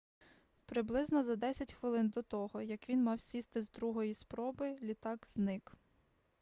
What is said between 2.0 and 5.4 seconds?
до того як він мав сісти з другої спроби літак